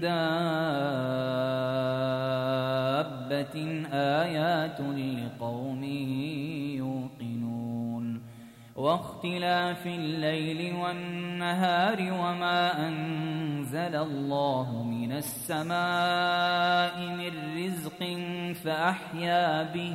دابة 0.00 0.20
آيات 3.92 4.80
لقوم 4.80 5.84
يوقنون 6.74 8.22
واختلاف 8.76 9.86
الليل 9.86 10.74
والنهار 10.74 11.98
وما 12.00 12.88
أنزل 12.88 13.96
الله 13.96 14.82
من 14.82 15.12
السماء 15.12 17.00
من 17.00 17.32
رزق 17.64 18.00
فأحيا 18.64 19.62
به 19.62 19.94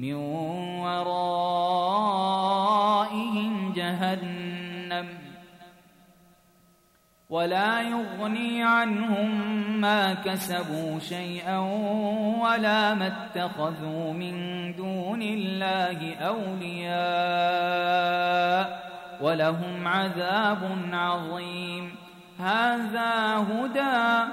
من 0.00 0.14
ورائهم 0.80 1.72
جهنم 3.72 5.08
ولا 7.30 7.82
يغني 7.82 8.62
عنهم 8.62 9.30
ما 9.80 10.14
كسبوا 10.14 10.98
شيئا 10.98 11.58
ولا 12.42 12.94
ما 12.94 13.06
اتخذوا 13.06 14.12
من 14.12 14.34
دون 14.76 15.22
الله 15.22 16.14
أولياء 16.14 17.00
ولهم 19.20 19.88
عذاب 19.88 20.78
عظيم. 20.92 21.94
هذا 22.38 23.36
هدى 23.36 24.32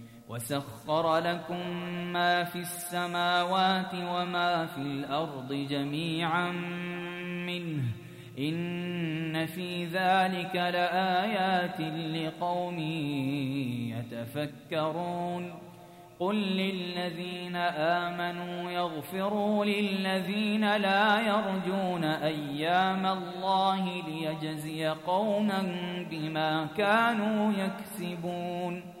وسخر 0.31 1.17
لكم 1.17 1.77
ما 2.13 2.43
في 2.43 2.59
السماوات 2.59 3.93
وما 3.93 4.65
في 4.65 4.81
الأرض 4.81 5.53
جميعا 5.53 6.51
منه 7.47 7.83
إن 8.39 9.45
في 9.45 9.85
ذلك 9.85 10.55
لآيات 10.55 11.81
لقوم 12.15 12.79
يتفكرون 13.89 15.53
قل 16.19 16.35
للذين 16.35 17.55
آمنوا 17.55 18.71
يغفروا 18.71 19.65
للذين 19.65 20.77
لا 20.77 21.19
يرجون 21.19 22.03
أيام 22.03 23.05
الله 23.05 24.03
ليجزي 24.07 24.87
قوما 24.87 25.61
بما 26.11 26.65
كانوا 26.77 27.53
يكسبون 27.53 29.00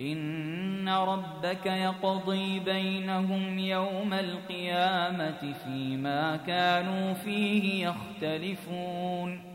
إن 0.00 0.88
ربك 0.88 1.66
يقضي 1.66 2.60
بينهم 2.60 3.58
يوم 3.58 4.12
القيامة 4.12 5.54
فيما 5.64 6.36
كانوا 6.36 7.12
فيه 7.12 7.88
يختلفون 7.88 9.54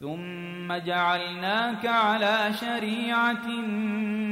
ثم 0.00 0.72
جعلناك 0.72 1.86
على 1.86 2.50
شريعة 2.60 3.46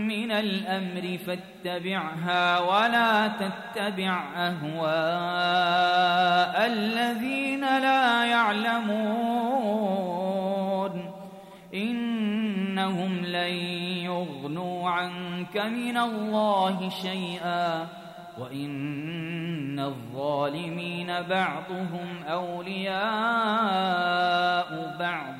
من 0.08 0.30
الأمر 0.30 1.18
فاتبعها 1.26 2.60
ولا 2.60 3.28
تتبع 3.28 4.22
أهواء 4.36 5.59
عنك 15.50 15.66
من 15.66 15.96
الله 15.96 16.88
شيئا 16.88 17.88
وإن 18.38 19.80
الظالمين 19.80 21.06
بعضهم 21.06 22.22
أولياء 22.28 23.00
بعض 24.98 25.34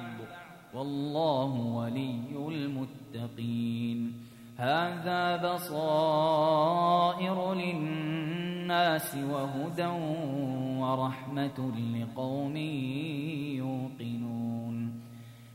والله 0.74 1.54
ولي 1.54 2.20
المتقين 2.48 4.12
هذا 4.56 5.54
بصائر 5.54 7.54
للناس 7.54 9.14
وهدى 9.14 9.86
ورحمة 10.80 11.72
لقوم 11.94 12.56
يوقنون 13.56 14.19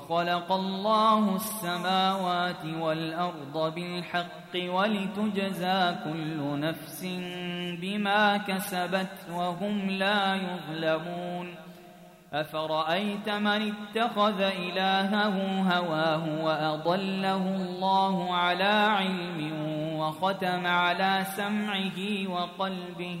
وخلق 0.00 0.52
الله 0.52 1.36
السماوات 1.36 2.64
والأرض 2.64 3.74
بالحق 3.74 4.54
ولتجزى 4.56 5.94
كل 6.04 6.60
نفس 6.60 7.04
بما 7.80 8.36
كسبت 8.36 9.26
وهم 9.32 9.90
لا 9.90 10.34
يظلمون 10.34 11.54
أفرأيت 12.32 13.28
من 13.28 13.72
اتخذ 13.72 14.40
إلهه 14.40 15.62
هواه 15.76 16.44
وأضله 16.44 17.56
الله 17.56 18.34
على 18.34 18.64
علم 18.64 19.52
وختم 19.98 20.66
على 20.66 21.24
سمعه 21.36 22.28
وقلبه 22.28 23.20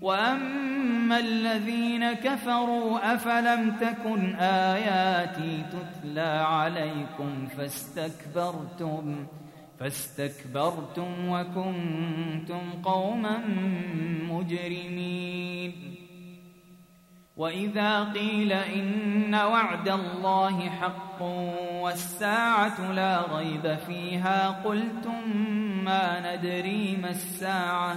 وأما 0.00 1.18
الذين 1.18 2.12
كفروا 2.12 3.14
أفلم 3.14 3.76
تكن 3.80 4.34
آياتي 4.34 5.64
تتلى 5.72 6.44
عليكم 6.48 7.46
فاستكبرتم 7.46 9.26
فاستكبرتم 9.80 11.28
وكنتم 11.28 12.82
قوما 12.84 13.38
مجرمين 14.30 15.72
وإذا 17.36 18.04
قيل 18.04 18.52
إن 18.52 19.34
وعد 19.34 19.88
الله 19.88 20.70
حق 20.70 21.22
والساعة 21.82 22.92
لا 22.92 23.36
ريب 23.36 23.78
فيها 23.86 24.50
قلتم 24.50 25.36
ما 25.84 26.36
ندري 26.36 26.96
ما 26.96 27.10
الساعة 27.10 27.96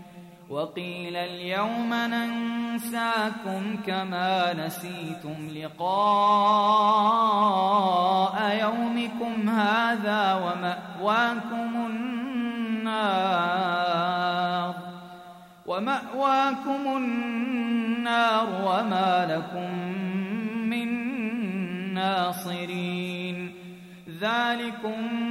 وقيل 0.51 1.15
اليوم 1.15 1.93
ننساكم 1.93 3.77
كما 3.87 4.53
نسيتم 4.53 5.49
لقاء 5.55 5.91
يومكم 8.61 9.49
هذا 9.49 10.33
ومأواكم 10.33 11.85
النار 11.89 13.21
ومأواكم 15.65 16.97
النار 16.97 18.47
وما 18.65 19.27
لكم 19.29 19.71
من 20.69 20.89
ناصرين 21.93 23.55
ذلكم 24.21 25.30